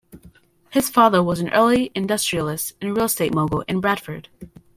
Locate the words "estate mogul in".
3.05-3.81